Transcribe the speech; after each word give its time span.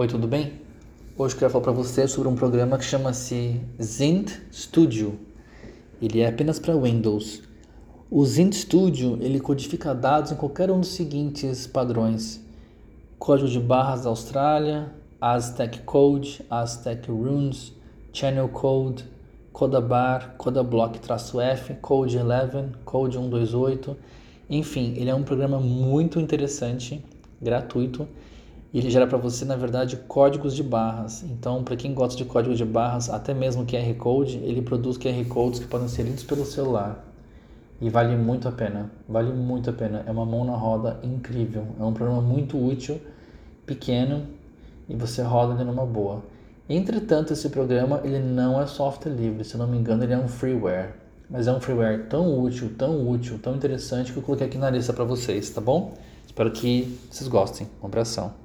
Oi, 0.00 0.06
tudo 0.06 0.28
bem? 0.28 0.52
Hoje 1.16 1.34
eu 1.34 1.40
quero 1.40 1.50
falar 1.50 1.64
para 1.64 1.72
você 1.72 2.06
sobre 2.06 2.28
um 2.28 2.36
programa 2.36 2.78
que 2.78 2.84
chama-se 2.84 3.60
Zint 3.82 4.30
Studio. 4.52 5.18
Ele 6.00 6.20
é 6.20 6.28
apenas 6.28 6.60
para 6.60 6.72
Windows. 6.76 7.42
O 8.08 8.24
Zint 8.24 8.54
Studio 8.54 9.18
ele 9.20 9.40
codifica 9.40 9.92
dados 9.92 10.30
em 10.30 10.36
qualquer 10.36 10.70
um 10.70 10.78
dos 10.78 10.90
seguintes 10.90 11.66
padrões: 11.66 12.40
código 13.18 13.48
de 13.48 13.58
barras 13.58 14.04
da 14.04 14.10
Austrália, 14.10 14.92
Aztec 15.20 15.80
Code, 15.80 16.42
Aztec 16.48 17.10
Runes, 17.10 17.72
Channel 18.12 18.48
Code, 18.50 19.04
Codabar, 19.52 20.36
Codablock-F, 20.38 21.74
Code 21.82 22.18
11, 22.18 22.68
Code 22.84 23.16
128. 23.16 23.96
Enfim, 24.48 24.94
ele 24.96 25.10
é 25.10 25.14
um 25.16 25.24
programa 25.24 25.58
muito 25.58 26.20
interessante, 26.20 27.04
gratuito 27.42 28.06
e 28.72 28.78
ele 28.78 28.90
gera 28.90 29.06
para 29.06 29.16
você, 29.16 29.44
na 29.44 29.56
verdade, 29.56 29.96
códigos 29.96 30.54
de 30.54 30.62
barras. 30.62 31.22
Então, 31.22 31.64
para 31.64 31.76
quem 31.76 31.94
gosta 31.94 32.16
de 32.16 32.24
código 32.24 32.54
de 32.54 32.64
barras, 32.64 33.08
até 33.08 33.32
mesmo 33.32 33.64
QR 33.64 33.94
Code, 33.94 34.36
ele 34.38 34.60
produz 34.60 34.98
QR 34.98 35.24
Codes 35.26 35.58
que 35.60 35.66
podem 35.66 35.88
ser 35.88 36.02
lidos 36.02 36.22
pelo 36.22 36.44
celular. 36.44 37.04
E 37.80 37.88
vale 37.88 38.16
muito 38.16 38.48
a 38.48 38.52
pena, 38.52 38.90
vale 39.08 39.32
muito 39.32 39.70
a 39.70 39.72
pena. 39.72 40.02
É 40.06 40.10
uma 40.10 40.26
mão 40.26 40.44
na 40.44 40.56
roda 40.56 40.98
incrível. 41.02 41.64
É 41.80 41.84
um 41.84 41.92
programa 41.92 42.20
muito 42.20 42.62
útil, 42.62 43.00
pequeno, 43.64 44.26
e 44.88 44.94
você 44.94 45.22
roda 45.22 45.54
ele 45.54 45.64
numa 45.64 45.86
boa. 45.86 46.22
Entretanto, 46.68 47.32
esse 47.32 47.48
programa 47.48 48.02
ele 48.04 48.18
não 48.18 48.60
é 48.60 48.66
software 48.66 49.12
livre, 49.12 49.44
se 49.44 49.54
eu 49.54 49.58
não 49.58 49.66
me 49.66 49.78
engano, 49.78 50.04
ele 50.04 50.12
é 50.12 50.18
um 50.18 50.28
freeware. 50.28 50.94
Mas 51.30 51.46
é 51.46 51.52
um 51.52 51.60
freeware 51.60 52.06
tão 52.08 52.38
útil, 52.38 52.72
tão 52.76 53.08
útil, 53.08 53.38
tão 53.38 53.54
interessante 53.54 54.12
que 54.12 54.18
eu 54.18 54.22
coloquei 54.22 54.46
aqui 54.46 54.58
na 54.58 54.68
lista 54.68 54.92
para 54.92 55.04
vocês, 55.04 55.48
tá 55.48 55.60
bom? 55.60 55.94
Espero 56.26 56.50
que 56.50 56.98
vocês 57.10 57.28
gostem. 57.28 57.66
Um 57.82 57.86
abração. 57.86 58.32